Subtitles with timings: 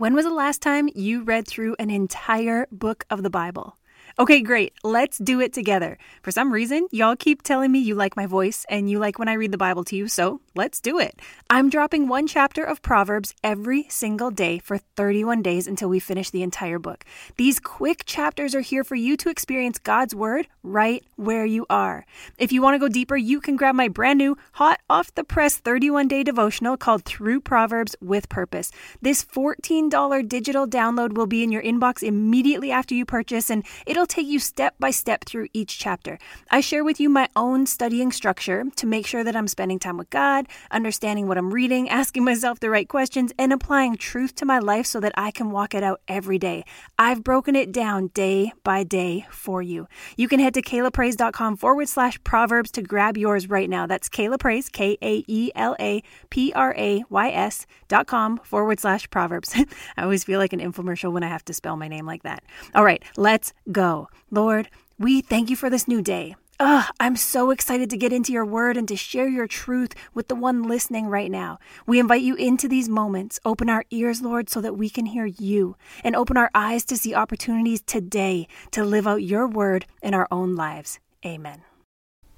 [0.00, 3.76] When was the last time you read through an entire book of the Bible?
[4.18, 4.72] Okay, great.
[4.82, 5.96] Let's do it together.
[6.22, 9.28] For some reason, y'all keep telling me you like my voice and you like when
[9.28, 11.20] I read the Bible to you, so let's do it.
[11.48, 16.30] I'm dropping one chapter of Proverbs every single day for 31 days until we finish
[16.30, 17.04] the entire book.
[17.36, 22.04] These quick chapters are here for you to experience God's Word right where you are.
[22.36, 25.24] If you want to go deeper, you can grab my brand new, hot off the
[25.24, 28.70] press 31 day devotional called Through Proverbs with Purpose.
[29.00, 33.99] This $14 digital download will be in your inbox immediately after you purchase, and it'll
[34.06, 36.18] take you step by step through each chapter.
[36.50, 39.96] I share with you my own studying structure to make sure that I'm spending time
[39.96, 44.44] with God, understanding what I'm reading, asking myself the right questions, and applying truth to
[44.44, 46.64] my life so that I can walk it out every day.
[46.98, 49.86] I've broken it down day by day for you.
[50.16, 53.86] You can head to kaelaprays.com forward slash proverbs to grab yours right now.
[53.86, 58.38] That's Kaela Prays, K A E L A P R A Y S dot com
[58.38, 59.54] forward slash proverbs.
[59.96, 62.42] I always feel like an infomercial when I have to spell my name like that.
[62.74, 63.89] All right, let's go.
[64.30, 66.36] Lord, we thank you for this new day.
[66.62, 70.28] Ugh, I'm so excited to get into your word and to share your truth with
[70.28, 71.58] the one listening right now.
[71.86, 73.40] We invite you into these moments.
[73.46, 76.98] Open our ears, Lord, so that we can hear you, and open our eyes to
[76.98, 80.98] see opportunities today to live out your word in our own lives.
[81.24, 81.62] Amen.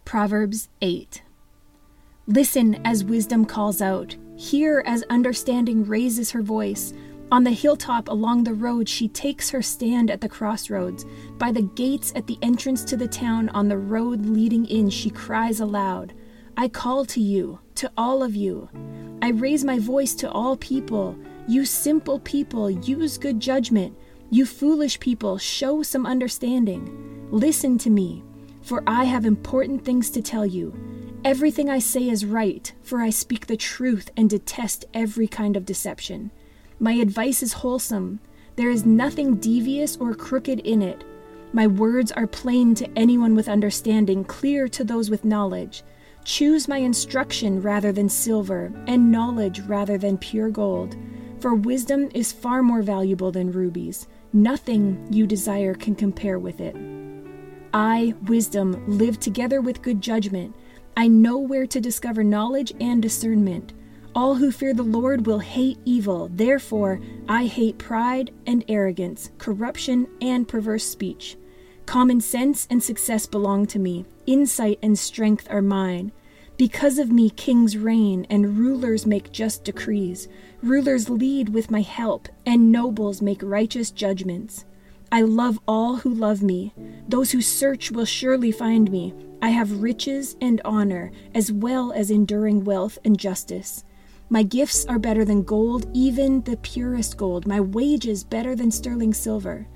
[0.05, 1.23] Proverbs 8
[2.29, 6.95] Listen as wisdom calls out, hear as understanding raises her voice.
[7.33, 11.07] On the hilltop along the road, she takes her stand at the crossroads.
[11.39, 15.09] By the gates at the entrance to the town, on the road leading in, she
[15.09, 16.13] cries aloud
[16.59, 18.69] I call to you, to all of you.
[19.23, 21.17] I raise my voice to all people.
[21.49, 23.97] You simple people, use good judgment.
[24.29, 27.27] You foolish people, show some understanding.
[27.31, 28.23] Listen to me,
[28.61, 30.75] for I have important things to tell you.
[31.25, 35.65] Everything I say is right, for I speak the truth and detest every kind of
[35.65, 36.31] deception.
[36.83, 38.19] My advice is wholesome.
[38.57, 41.05] There is nothing devious or crooked in it.
[41.53, 45.85] My words are plain to anyone with understanding, clear to those with knowledge.
[46.25, 50.97] Choose my instruction rather than silver, and knowledge rather than pure gold.
[51.39, 54.09] For wisdom is far more valuable than rubies.
[54.33, 56.75] Nothing you desire can compare with it.
[57.73, 60.57] I, wisdom, live together with good judgment.
[60.97, 63.73] I know where to discover knowledge and discernment.
[64.15, 66.29] All who fear the Lord will hate evil.
[66.31, 71.37] Therefore, I hate pride and arrogance, corruption and perverse speech.
[71.87, 74.05] Common sense and success belong to me.
[74.27, 76.13] Insight and strength are mine.
[76.59, 80.29] Because of me, kings reign and rulers make just decrees.
[80.63, 84.67] Rulers lead with my help, and nobles make righteous judgments.
[85.11, 86.75] I love all who love me.
[87.09, 89.15] Those who search will surely find me.
[89.41, 93.85] I have riches and honor, as well as enduring wealth and justice.
[94.33, 99.13] My gifts are better than gold, even the purest gold, my wages better than sterling
[99.13, 99.69] silver.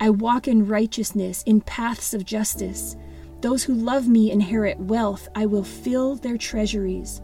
[0.00, 2.96] I walk in righteousness, in paths of justice.
[3.40, 7.22] Those who love me inherit wealth, I will fill their treasuries.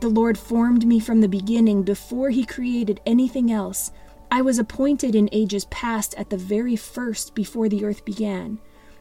[0.00, 3.90] The Lord formed me from the beginning, before he created anything else.
[4.30, 8.58] I was appointed in ages past at the very first, before the earth began.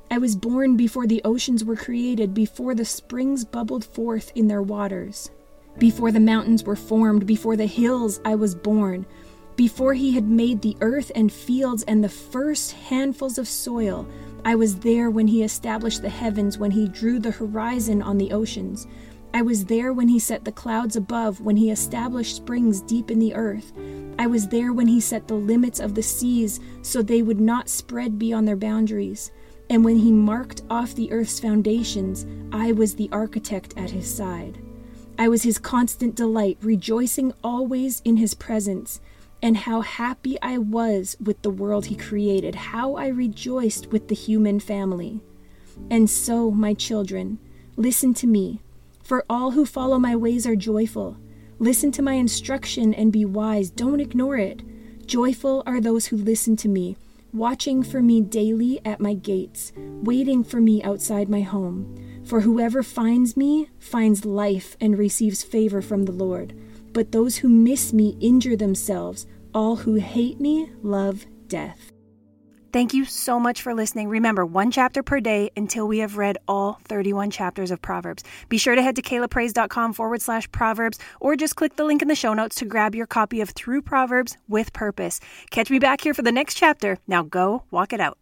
[0.09, 4.61] I was born before the oceans were created, before the springs bubbled forth in their
[4.61, 5.31] waters.
[5.77, 9.05] Before the mountains were formed, before the hills I was born,
[9.55, 14.07] before he had made the earth and fields and the first handfuls of soil,
[14.43, 18.31] I was there when he established the heavens, when he drew the horizon on the
[18.31, 18.87] oceans.
[19.33, 23.19] I was there when he set the clouds above, when he established springs deep in
[23.19, 23.73] the earth.
[24.17, 27.67] I was there when he set the limits of the seas so they would not
[27.67, 29.31] spread beyond their boundaries.
[29.69, 34.57] And when he marked off the earth's foundations, I was the architect at his side.
[35.17, 38.99] I was his constant delight, rejoicing always in his presence.
[39.41, 44.15] And how happy I was with the world he created, how I rejoiced with the
[44.15, 45.21] human family.
[45.91, 47.37] And so, my children,
[47.75, 48.61] listen to me,
[49.03, 51.17] for all who follow my ways are joyful.
[51.59, 54.61] Listen to my instruction and be wise, don't ignore it.
[55.05, 56.97] Joyful are those who listen to me,
[57.31, 61.95] watching for me daily at my gates, waiting for me outside my home.
[62.25, 66.59] For whoever finds me finds life and receives favor from the Lord.
[66.91, 69.27] But those who miss me injure themselves.
[69.53, 71.91] All who hate me love death.
[72.73, 74.09] Thank you so much for listening.
[74.09, 78.23] Remember, one chapter per day until we have read all 31 chapters of Proverbs.
[78.49, 82.09] Be sure to head to kaelaprays.com forward slash Proverbs or just click the link in
[82.09, 85.21] the show notes to grab your copy of Through Proverbs with Purpose.
[85.51, 86.97] Catch me back here for the next chapter.
[87.07, 88.17] Now go walk it out.